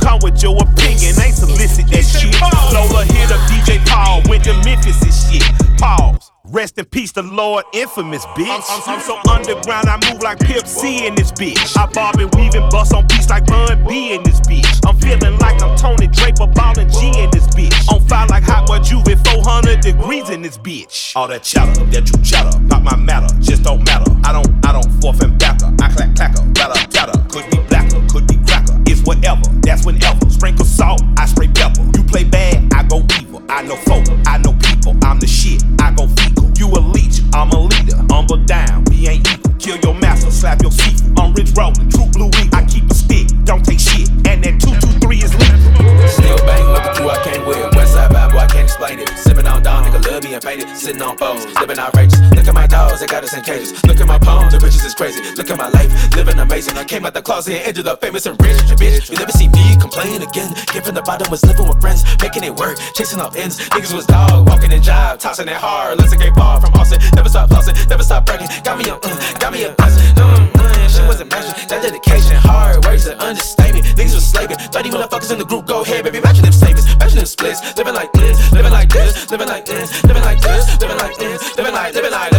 Come 0.02 0.20
with 0.22 0.42
your 0.42 0.56
opinion, 0.58 1.16
ain't 1.20 1.36
solicit 1.36 1.88
that 1.88 2.04
shit. 2.04 2.34
Lola 2.74 3.06
hit 3.06 3.32
up 3.32 3.40
DJ 3.50 3.84
Paul, 3.86 4.22
went 4.30 4.44
to 4.46 4.54
Memphis 4.64 5.02
and 5.02 5.14
shit. 5.14 5.44
Pause. 5.78 6.32
Rest 6.52 6.80
in 6.80 6.86
peace, 6.86 7.12
the 7.12 7.22
Lord 7.22 7.64
Infamous 7.74 8.26
bitch. 8.28 8.50
I'm, 8.50 8.82
I'm, 8.82 8.96
I'm 8.96 9.02
so 9.02 9.20
underground, 9.30 9.88
I 9.88 10.00
move 10.12 10.24
like 10.24 10.40
Pimp 10.40 10.66
C 10.66 11.06
in 11.06 11.14
this 11.14 11.32
bitch. 11.32 11.78
I 11.78 11.86
bob 11.86 12.16
and 12.16 12.34
weave 12.34 12.56
and 12.56 12.70
bust 12.72 12.92
on 12.94 13.06
beats 13.06 13.30
like 13.30 13.46
Bun 13.46 13.86
B 13.88 14.14
in 14.14 14.24
this 14.24 14.40
bitch. 14.42 14.80
I'm 14.88 14.98
feeling 14.98 15.38
like 15.38 15.62
I'm 15.62 15.78
Tony 15.78 16.08
Draper, 16.08 16.48
ballin' 16.48 16.90
G 16.90 17.08
in 17.22 17.30
this 17.30 17.46
bitch. 17.50 17.94
On 17.94 18.02
fire 18.08 18.26
like 18.28 18.44
hot 18.44 18.66
boy 18.66 18.80
Juve, 18.80 19.06
400 19.28 19.82
degrees 19.82 20.30
in 20.32 20.42
this 20.42 20.58
bitch. 20.58 21.16
All 21.16 21.28
that 21.28 21.44
chatter 21.44 21.86
that 21.86 22.10
you 22.10 22.24
chatter, 22.24 22.58
pop 22.68 22.82
my 22.82 22.96
matter, 22.96 23.34
just 23.40 23.62
don't 23.62 23.86
matter. 23.86 24.12
I 24.24 24.34
don't, 24.34 24.66
I 24.66 24.72
don't 24.72 24.92
forth 25.02 25.22
and 25.22 25.38
backer. 25.38 25.72
I 25.82 25.94
clack 25.94 26.10
clacker, 26.16 26.54
batter 26.56 26.88
batter. 26.92 27.20
Could 27.30 27.50
be 27.52 27.59
in 53.40 53.46
cages. 53.46 53.72
Look 53.88 54.00
at 54.00 54.08
my 54.08 54.20
palms, 54.20 54.52
the 54.54 54.60
riches 54.60 54.84
is 54.84 54.94
crazy. 54.94 55.24
Look 55.36 55.50
at 55.50 55.58
my 55.58 55.70
life, 55.70 55.90
living 56.16 56.38
amazing. 56.38 56.78
I 56.78 56.84
came 56.84 57.06
out 57.06 57.14
the 57.14 57.22
closet 57.22 57.56
and 57.56 57.64
ended 57.68 57.88
up 57.88 58.02
famous 58.02 58.26
and 58.26 58.36
rich. 58.44 58.60
Bitch, 58.76 59.10
you 59.10 59.18
never 59.18 59.32
see 59.32 59.48
me 59.48 59.76
complain 59.80 60.22
again. 60.22 60.54
Came 60.68 60.84
from 60.84 60.96
the 60.96 61.02
bottom, 61.02 61.32
was 61.32 61.44
living 61.44 61.68
with 61.68 61.80
friends, 61.80 62.04
making 62.22 62.44
it 62.44 62.54
work, 62.54 62.78
chasing 62.94 63.20
off 63.20 63.36
ends. 63.36 63.58
Niggas 63.72 63.94
was 63.94 64.06
dog, 64.06 64.48
walking 64.48 64.72
in 64.72 64.84
job, 64.84 65.20
tossing 65.20 65.48
it 65.48 65.56
hard. 65.56 65.98
Let's 65.98 66.14
get 66.16 66.36
far 66.36 66.60
from 66.60 66.74
Austin. 66.76 67.00
Never 67.16 67.30
stop 67.30 67.50
flossing, 67.50 67.76
never 67.90 68.04
stop 68.04 68.26
bragging. 68.26 68.48
Got 68.64 68.78
me 68.78 68.86
a, 68.92 68.96
mm, 69.00 69.40
got 69.40 69.54
me 69.54 69.64
a 69.64 69.72
blessing. 69.72 70.04
Mm, 70.16 70.52
mm, 70.52 70.90
shit 70.90 71.08
wasn't 71.08 71.32
measured. 71.32 71.56
That 71.70 71.82
dedication, 71.82 72.36
hard 72.36 72.84
work's 72.86 73.08
an 73.08 73.18
understatement. 73.20 73.86
Niggas 73.96 74.16
was 74.16 74.26
slaving. 74.28 74.58
30 74.58 74.90
motherfuckers 74.92 75.32
in 75.32 75.40
the 75.40 75.46
group, 75.46 75.66
go 75.66 75.82
ahead, 75.82 76.04
baby. 76.04 76.18
Imagine 76.20 76.44
them 76.44 76.54
savings, 76.54 76.86
imagine 76.94 77.18
them 77.18 77.26
splits. 77.26 77.60
Living 77.78 77.94
like 77.94 78.12
this, 78.12 78.36
living 78.52 78.72
like 78.72 78.90
this, 78.90 79.32
living 79.32 79.48
like 79.48 79.66
this, 79.66 80.04
living 80.04 80.24
like 80.24 80.42
this, 80.42 80.82
living 80.82 80.98
like 80.98 81.16
this, 81.18 81.58
living 81.58 81.74
like, 81.74 81.94
living 81.96 82.12
like, 82.12 82.32
living 82.32 82.39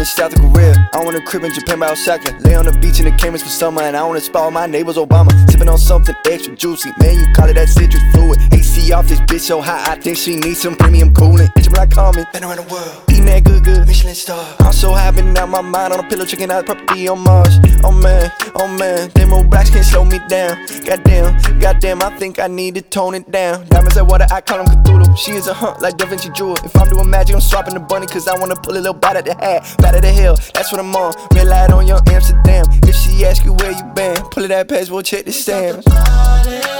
I 0.00 0.02
wanna 0.02 0.08
live 0.08 0.32
in 0.32 0.32
South 0.32 0.54
Korea. 0.54 0.90
I 0.94 1.04
wanna 1.04 1.20
crib 1.20 1.44
in 1.44 1.52
Japan 1.52 1.78
by 1.78 1.90
Osaka. 1.90 2.32
Lay 2.40 2.54
on 2.54 2.64
the 2.64 2.72
beach 2.72 3.00
in 3.00 3.04
the 3.04 3.12
Caymans 3.12 3.42
for 3.42 3.50
summer. 3.50 3.82
And 3.82 3.94
I 3.94 4.02
wanna 4.02 4.20
spoil 4.20 4.50
my 4.50 4.66
neighbors 4.66 4.96
Obama. 4.96 5.30
Sipping 5.50 5.68
on 5.68 5.76
something 5.76 6.14
extra 6.24 6.56
juicy. 6.56 6.90
Man, 6.98 7.18
you 7.18 7.26
call 7.34 7.48
it 7.50 7.54
that 7.54 7.68
citrus 7.68 8.02
fluid. 8.12 8.38
AC 8.50 8.92
off 8.92 9.08
this 9.08 9.20
bitch 9.20 9.40
so 9.40 9.60
hot, 9.60 9.86
I 9.88 10.00
think 10.00 10.16
she 10.16 10.36
needs 10.36 10.60
some 10.62 10.74
premium 10.74 11.12
cooling. 11.12 11.48
Bitch, 11.48 11.70
like 11.76 11.90
Carmen. 11.90 12.26
Been 12.32 12.44
around 12.44 12.56
the 12.56 12.72
world. 12.72 13.04
Eating 13.10 13.26
that 13.26 13.44
good, 13.44 13.62
good. 13.62 13.86
Michelin 13.86 14.14
star. 14.14 14.42
I'm 14.60 14.72
so 14.72 14.92
high, 14.92 15.10
been 15.10 15.36
out 15.36 15.48
my 15.48 15.60
mind 15.60 15.92
on 15.92 16.00
a 16.00 16.08
pillow, 16.08 16.24
checking 16.24 16.50
out 16.50 16.64
property 16.64 17.08
on 17.08 17.20
Mars. 17.20 17.58
Oh 17.84 17.92
man, 17.92 18.32
oh 18.54 18.68
man. 18.68 19.10
Them 19.10 19.32
old 19.32 19.50
blacks 19.50 19.70
can't 19.70 19.84
slow 19.84 20.04
me 20.04 20.18
down. 20.28 20.56
Goddamn, 20.84 21.60
goddamn, 21.60 22.02
I 22.02 22.16
think 22.18 22.38
I 22.38 22.46
need 22.46 22.74
to 22.76 22.82
tone 22.82 23.14
it 23.14 23.30
down. 23.30 23.66
Diamonds 23.68 23.96
at 23.96 24.06
water, 24.06 24.26
I 24.30 24.40
call 24.40 24.64
them 24.64 24.82
Cthulhu. 24.82 25.16
She 25.18 25.32
is 25.32 25.46
a 25.46 25.54
hunt 25.54 25.82
like 25.82 25.96
Da 25.98 26.06
Vinci 26.06 26.30
Jewel. 26.30 26.56
If 26.64 26.74
I'm 26.76 26.88
doing 26.88 27.10
magic, 27.10 27.34
I'm 27.34 27.40
swapping 27.40 27.74
the 27.74 27.80
bunny, 27.80 28.06
cause 28.06 28.28
I 28.28 28.38
wanna 28.38 28.56
pull 28.56 28.72
a 28.72 28.80
little 28.80 28.94
bite 28.94 29.16
at 29.16 29.24
the 29.26 29.34
hat. 29.34 29.64
Bat 29.90 29.96
at 29.96 30.02
the 30.02 30.12
hill, 30.12 30.36
that's 30.54 30.70
what 30.70 30.80
I'm 30.80 30.94
on. 30.94 31.12
Red 31.34 31.48
light 31.48 31.72
on 31.72 31.84
your 31.84 31.98
Amsterdam. 32.06 32.64
If 32.84 32.94
she 32.94 33.24
ask 33.26 33.44
you 33.44 33.54
where 33.54 33.72
you 33.72 33.82
been, 33.92 34.22
pull 34.30 34.44
it 34.44 34.48
that 34.48 34.68
passport, 34.68 35.04
check 35.04 35.24
the 35.24 35.32
stamps. 35.32 36.79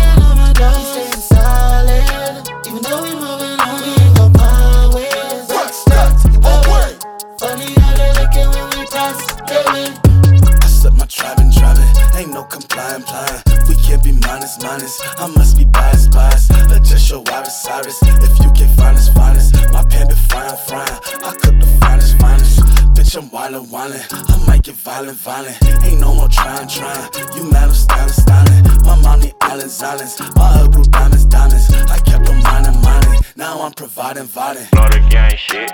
I 15.17 15.27
must 15.27 15.57
be 15.57 15.65
biased, 15.65 16.11
biased. 16.11 16.51
Adjust 16.51 17.09
your 17.09 17.23
iris, 17.31 17.65
iris. 17.67 17.99
If 18.03 18.39
you 18.43 18.51
can't 18.51 18.75
find 18.75 18.97
us, 18.97 19.09
find 19.09 19.37
us. 19.37 19.53
My 19.71 19.83
pan 19.85 20.07
be 20.07 20.15
frying, 20.15 20.57
frying. 20.67 20.99
I 21.23 21.31
cook 21.39 21.59
the 21.59 21.67
finest, 21.79 22.17
finest. 22.19 22.59
Bitch, 22.95 23.15
I'm 23.17 23.29
wildin', 23.29 23.67
wildin'. 23.67 24.03
I 24.11 24.47
might 24.47 24.63
get 24.63 24.75
violent, 24.75 25.17
violent. 25.17 25.57
Ain't 25.83 26.01
no 26.01 26.13
more 26.13 26.27
trying, 26.27 26.67
trying. 26.67 27.09
You 27.35 27.49
mad, 27.49 27.69
I'm 27.69 27.73
styling, 27.73 28.09
styling. 28.09 28.63
My 28.83 28.99
mom 29.01 29.19
need 29.21 29.33
islands, 29.41 29.81
islands. 29.81 30.19
My 30.35 30.47
hood 30.53 30.71
blue 30.71 30.83
diamonds, 30.83 31.25
diamonds. 31.25 31.71
I 31.71 31.97
kept 31.99 32.25
them 32.25 32.41
mining, 32.43 32.81
mining. 32.81 33.21
Now 33.37 33.61
I'm 33.61 33.71
providing, 33.71 34.27
providing. 34.27 34.65
Slaughter 34.65 34.99
gang 35.09 35.37
shit, 35.37 35.71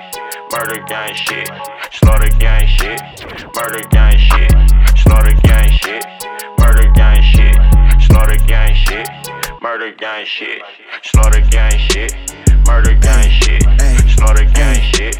murder 0.52 0.82
gang 0.88 1.16
shit, 1.16 1.50
slaughter 1.92 2.30
gang 2.38 2.68
shit, 2.68 3.02
murder 3.56 3.84
gang 3.90 4.18
shit, 4.18 4.52
slaughter 4.96 5.34
gang 5.42 5.72
shit, 5.72 6.06
murder 6.60 6.92
gang 6.94 7.22
shit, 7.22 7.57
gang 8.46 8.74
shit, 8.75 9.08
murder 9.62 9.91
gang 9.91 10.25
shit, 10.25 10.62
slaughter 11.03 11.41
gang 11.41 11.77
shit, 11.77 12.13
murder 12.65 12.94
gang 12.96 13.29
shit, 13.29 13.63
slaughter 14.10 14.46
gang 14.46 14.82
shit, 14.82 15.17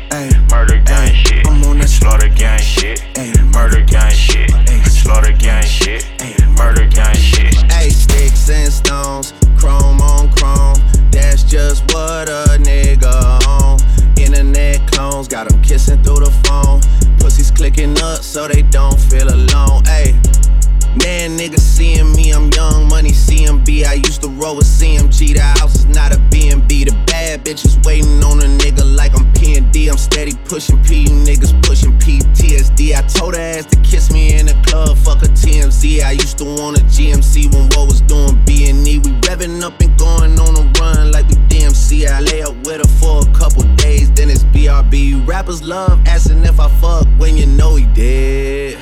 TMZ. 35.78 36.04
I 36.04 36.12
used 36.12 36.38
to 36.40 36.46
want 36.46 36.80
a 36.80 36.84
GMC 36.84 37.54
when 37.54 37.66
what 37.70 37.88
was 37.88 38.02
doing 38.02 38.44
B 38.46 38.70
and 38.70 38.88
E. 38.88 39.00
We 39.00 39.12
revving 39.22 39.62
up 39.62 39.80
and 39.80 39.98
going 39.98 40.40
on 40.40 40.56
a 40.56 40.80
run 40.80 41.12
like 41.12 41.28
we 41.28 41.36
DMC. 41.48 42.08
I 42.08 42.20
lay 42.20 42.42
up 42.42 42.56
with 42.66 42.82
her 42.82 42.88
for 43.00 43.22
a 43.22 43.34
couple 43.34 43.64
days, 43.76 44.12
then 44.12 44.30
it's 44.30 44.44
BRB. 44.44 45.28
Rappers 45.28 45.64
love 45.64 46.00
asking 46.08 46.44
if 46.46 46.60
I 46.60 46.70
fuck 46.80 47.08
when 47.18 47.38
you 47.38 47.46
know 47.46 47.76
he 47.76 47.86
did. 47.88 48.78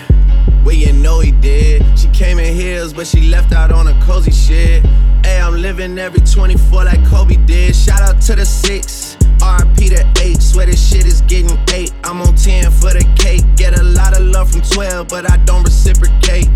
Well, 0.63 0.75
you 0.75 0.93
know 0.93 1.19
he 1.19 1.31
did. 1.31 1.83
She 1.97 2.07
came 2.09 2.39
in 2.39 2.55
heels, 2.55 2.93
but 2.93 3.07
she 3.07 3.21
left 3.21 3.53
out 3.53 3.71
on 3.71 3.87
a 3.87 4.01
cozy 4.05 4.31
shit. 4.31 4.85
Hey, 5.23 5.39
I'm 5.39 5.55
living 5.55 5.97
every 5.97 6.21
24 6.21 6.85
like 6.85 7.05
Kobe 7.07 7.35
did. 7.45 7.75
Shout 7.75 8.01
out 8.01 8.21
to 8.21 8.35
the 8.35 8.45
six, 8.45 9.04
RP 9.39 9.89
to 9.95 10.21
eight. 10.23 10.41
Swear 10.41 10.65
this 10.65 10.89
shit 10.89 11.05
is 11.05 11.21
getting 11.21 11.57
eight. 11.73 11.93
I'm 12.03 12.21
on 12.21 12.35
10 12.35 12.71
for 12.71 12.93
the 12.93 13.05
cake. 13.17 13.43
Get 13.55 13.79
a 13.79 13.83
lot 13.83 14.17
of 14.17 14.23
love 14.25 14.51
from 14.51 14.61
12, 14.61 15.07
but 15.07 15.29
I 15.29 15.37
don't 15.45 15.63
reciprocate. 15.63 16.47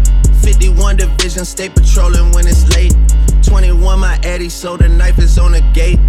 51 0.42 0.98
division, 0.98 1.46
stay 1.46 1.70
patrolling 1.70 2.32
when 2.32 2.48
it's 2.48 2.68
late. 2.76 2.96
21 3.44 4.00
my 4.00 4.20
Eddie, 4.24 4.50
so 4.50 4.78
the 4.78 4.88
knife 4.88 5.20
is 5.20 5.38
on 5.38 5.52
the 5.52 5.62
gate. 5.74 6.00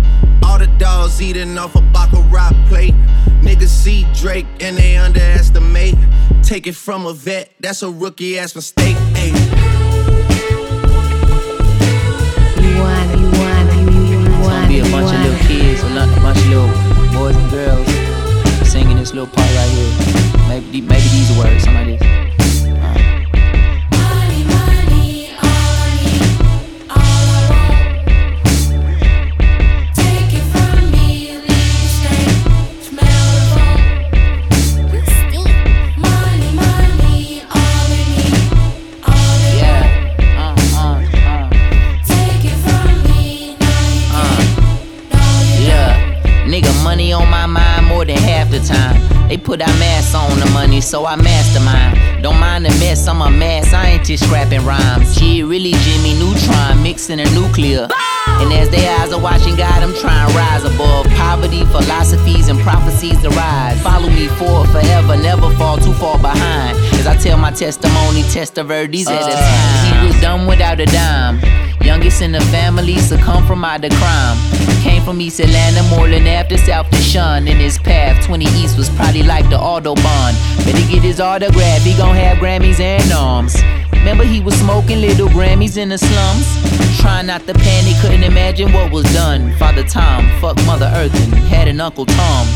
All 0.44 0.58
the 0.58 0.66
dogs 0.78 1.20
eating 1.20 1.56
off 1.58 1.74
a 1.74 1.80
Baccarat 1.80 2.52
plate. 2.68 2.94
Niggas 3.42 3.68
see 3.68 4.06
Drake 4.14 4.46
and 4.60 4.76
they 4.76 4.96
underestimate. 4.96 5.94
Take 6.42 6.66
it 6.66 6.74
from 6.74 7.06
a 7.06 7.12
vet, 7.12 7.50
that's 7.60 7.82
a 7.82 7.90
rookie 7.90 8.38
ass 8.38 8.54
mistake. 8.54 8.96
Ayy. 9.14 9.49
Be 14.70 14.78
a 14.78 14.82
bunch 14.84 15.12
of 15.12 15.20
little 15.20 15.48
kids, 15.48 15.82
a 15.82 16.20
bunch 16.22 16.38
of 16.38 16.46
little 16.46 16.68
boys 17.12 17.34
and 17.34 17.50
girls 17.50 17.86
singing 18.70 18.96
this 18.96 19.12
little 19.12 19.26
part 19.26 19.50
right 19.56 19.68
here. 19.68 20.48
Maybe, 20.48 20.80
maybe 20.80 21.08
these 21.08 21.36
words, 21.36 21.64
some 21.64 21.76
of 21.76 21.86
this. 21.86 22.09
So 50.90 51.06
I 51.06 51.14
mastermind. 51.14 52.20
Don't 52.20 52.40
mind 52.40 52.64
the 52.64 52.70
mess, 52.80 53.06
I'm 53.06 53.22
a 53.22 53.30
mad 53.30 53.64
scientist 53.66 54.24
scrapping 54.24 54.64
rhymes. 54.64 55.14
Shit, 55.14 55.46
really 55.46 55.70
Jimmy 55.86 56.14
Neutron 56.18 56.82
mixing 56.82 57.20
a 57.20 57.30
nuclear. 57.30 57.86
And 58.26 58.52
as 58.52 58.68
their 58.70 58.98
eyes 58.98 59.12
are 59.12 59.20
watching 59.20 59.54
God, 59.54 59.84
I'm 59.84 59.94
trying 59.94 60.28
to 60.28 60.36
rise 60.36 60.64
above 60.64 61.06
poverty, 61.14 61.64
philosophies, 61.66 62.48
and 62.48 62.58
prophecies 62.58 63.22
to 63.22 63.30
rise. 63.30 63.80
Follow 63.82 64.10
me 64.10 64.26
forward 64.34 64.68
forever, 64.70 65.16
never 65.16 65.54
fall 65.54 65.78
too 65.78 65.94
far 65.94 66.18
behind. 66.18 66.76
As 66.98 67.06
I 67.06 67.16
tell 67.16 67.38
my 67.38 67.52
testimony, 67.52 68.22
test 68.24 68.56
the 68.56 68.64
verdicts 68.64 69.06
at 69.06 69.22
a 69.22 69.32
uh. 69.32 69.38
time. 69.38 70.02
He 70.02 70.06
was 70.08 70.20
dumb 70.20 70.48
without 70.48 70.80
a 70.80 70.86
dime. 70.86 71.69
Youngest 71.82 72.22
in 72.22 72.32
the 72.32 72.40
family, 72.52 72.98
succumb 72.98 73.46
from 73.46 73.64
out 73.64 73.80
the 73.80 73.90
crime. 73.90 74.36
Came 74.82 75.02
from 75.02 75.20
East 75.20 75.40
Atlanta, 75.40 75.82
Moreland 75.90 76.28
after 76.28 76.56
South 76.58 76.88
to 76.90 76.96
shun. 76.96 77.48
In 77.48 77.56
his 77.56 77.78
path, 77.78 78.24
20 78.26 78.44
East 78.46 78.76
was 78.76 78.88
probably 78.90 79.22
like 79.22 79.48
the 79.50 79.56
Autobahn. 79.58 80.32
Better 80.64 80.86
get 80.92 81.02
his 81.02 81.20
autograph, 81.20 81.82
he 81.82 81.96
gon' 81.96 82.14
have 82.14 82.38
Grammys 82.38 82.80
and 82.80 83.12
arms. 83.12 83.56
Remember 83.92 84.24
he 84.24 84.40
was 84.40 84.54
smoking 84.54 85.00
little 85.00 85.28
Grammys 85.28 85.76
in 85.76 85.90
the 85.90 85.98
slums? 85.98 86.46
Trying 87.00 87.26
not 87.26 87.46
to 87.46 87.54
panic, 87.54 87.96
couldn't 88.00 88.24
imagine 88.24 88.72
what 88.72 88.90
was 88.92 89.04
done. 89.12 89.54
Father 89.56 89.82
Tom, 89.82 90.26
fuck 90.40 90.56
Mother 90.64 90.90
Earth 90.94 91.14
and 91.14 91.34
had 91.48 91.68
an 91.68 91.80
Uncle 91.80 92.06
Tom. 92.06 92.46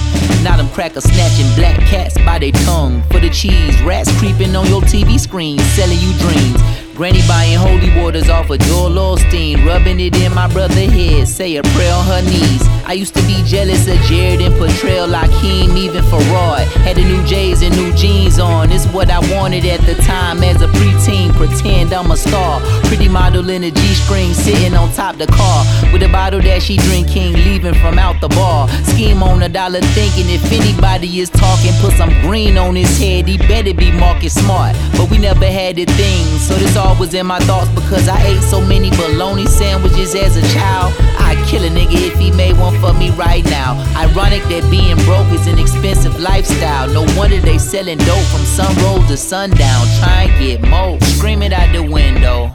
Now 0.42 0.56
them 0.56 0.68
crackers 0.70 1.04
snatching 1.04 1.54
black 1.54 1.78
cats 1.88 2.16
by 2.24 2.38
their 2.38 2.52
tongue. 2.52 3.02
For 3.10 3.20
the 3.20 3.30
cheese, 3.30 3.80
rats 3.82 4.10
creeping 4.18 4.54
on 4.56 4.66
your 4.68 4.82
TV 4.82 5.18
screen, 5.18 5.58
selling 5.58 5.98
you 5.98 6.12
dreams. 6.18 6.83
Granny 6.94 7.26
buying 7.26 7.58
holy 7.58 7.90
waters 8.00 8.28
off 8.28 8.50
of 8.50 8.60
Joel 8.60 8.90
Osteen, 8.90 9.66
rubbing 9.66 9.98
it 9.98 10.16
in 10.16 10.32
my 10.32 10.46
brother 10.52 10.74
head, 10.74 11.26
say 11.26 11.56
a 11.56 11.62
prayer 11.74 11.92
on 11.92 12.06
her 12.06 12.22
knees. 12.22 12.62
I 12.86 12.92
used 12.92 13.14
to 13.16 13.22
be 13.22 13.42
jealous 13.44 13.88
of 13.88 13.98
Jared 14.02 14.40
and 14.40 14.54
portrayal 14.56 15.08
like 15.08 15.30
him, 15.42 15.76
even 15.76 16.04
for 16.04 16.18
Roy. 16.30 16.62
Had 16.84 16.96
the 16.96 17.04
new 17.04 17.24
J's 17.26 17.62
and 17.62 17.74
new 17.76 17.92
jeans 17.94 18.38
on. 18.38 18.70
It's 18.70 18.86
what 18.86 19.10
I 19.10 19.18
wanted 19.34 19.64
at 19.64 19.80
the 19.80 19.94
time 20.02 20.44
as 20.44 20.60
a 20.60 20.68
preteen. 20.68 21.32
Pretend 21.32 21.92
I'm 21.92 22.10
a 22.10 22.16
star. 22.16 22.60
Pretty 22.84 23.08
model 23.08 23.48
in 23.48 23.64
a 23.64 23.70
G-string, 23.70 24.34
sitting 24.34 24.74
on 24.74 24.92
top 24.92 25.16
the 25.16 25.26
car 25.26 25.64
with 25.92 26.02
a 26.02 26.08
bottle 26.08 26.42
that 26.42 26.62
she 26.62 26.76
drinking, 26.76 27.32
leaving 27.32 27.74
from 27.74 27.98
out 27.98 28.20
the 28.20 28.28
bar. 28.28 28.68
Scheme 28.84 29.22
on 29.22 29.42
a 29.42 29.48
dollar, 29.48 29.80
thinking 29.96 30.28
if 30.28 30.44
anybody 30.52 31.20
is 31.20 31.30
talking, 31.30 31.72
put 31.80 31.94
some 31.94 32.10
green 32.20 32.58
on 32.58 32.76
his 32.76 32.98
head. 32.98 33.26
He 33.26 33.38
better 33.38 33.72
be 33.72 33.90
market 33.90 34.30
smart. 34.30 34.76
But 34.92 35.10
we 35.10 35.16
never 35.16 35.46
had 35.46 35.76
the 35.76 35.86
thing, 35.86 36.26
so 36.38 36.54
this 36.54 36.76
all 36.76 36.83
was 36.92 37.14
in 37.14 37.26
my 37.26 37.38
thoughts 37.40 37.70
because 37.70 38.08
I 38.08 38.20
ate 38.26 38.42
so 38.42 38.60
many 38.60 38.90
bologna 38.90 39.46
sandwiches 39.46 40.14
as 40.14 40.36
a 40.36 40.42
child. 40.54 40.92
I'd 41.18 41.42
kill 41.46 41.64
a 41.64 41.68
nigga 41.68 42.08
if 42.08 42.14
he 42.18 42.30
made 42.30 42.58
one 42.58 42.78
for 42.80 42.92
me 42.92 43.10
right 43.10 43.44
now. 43.44 43.80
Ironic 43.96 44.42
that 44.44 44.68
being 44.70 44.96
broke 45.04 45.30
is 45.32 45.46
an 45.46 45.58
expensive 45.58 46.20
lifestyle. 46.20 46.88
No 46.88 47.02
wonder 47.16 47.40
they 47.40 47.58
selling 47.58 47.98
dope 47.98 48.26
from 48.32 48.44
sun 48.44 48.74
roll 48.84 49.02
to 49.08 49.16
sundown. 49.16 49.86
Try 50.00 50.24
and 50.28 50.34
get 50.38 50.68
more. 50.68 51.00
Scream 51.16 51.42
it 51.42 51.52
out 51.52 51.72
the 51.72 51.82
window. 51.82 52.50